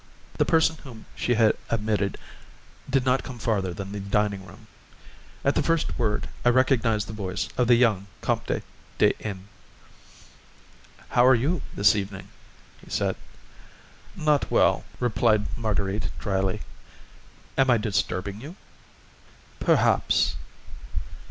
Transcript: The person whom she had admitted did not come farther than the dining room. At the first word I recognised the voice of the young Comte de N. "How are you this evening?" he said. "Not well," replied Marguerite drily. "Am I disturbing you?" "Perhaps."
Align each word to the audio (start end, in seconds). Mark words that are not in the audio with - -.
The 0.39 0.45
person 0.45 0.77
whom 0.77 1.05
she 1.13 1.35
had 1.35 1.55
admitted 1.69 2.17
did 2.89 3.05
not 3.05 3.21
come 3.21 3.37
farther 3.37 3.71
than 3.71 3.91
the 3.91 3.99
dining 3.99 4.43
room. 4.47 4.65
At 5.45 5.53
the 5.53 5.61
first 5.61 5.95
word 5.99 6.27
I 6.43 6.49
recognised 6.49 7.05
the 7.05 7.13
voice 7.13 7.49
of 7.55 7.67
the 7.67 7.75
young 7.75 8.07
Comte 8.21 8.63
de 8.97 9.13
N. 9.19 9.47
"How 11.09 11.23
are 11.23 11.35
you 11.35 11.61
this 11.75 11.95
evening?" 11.95 12.29
he 12.83 12.89
said. 12.89 13.15
"Not 14.15 14.49
well," 14.49 14.85
replied 14.99 15.45
Marguerite 15.55 16.09
drily. 16.17 16.61
"Am 17.55 17.69
I 17.69 17.77
disturbing 17.77 18.41
you?" 18.41 18.55
"Perhaps." 19.59 20.35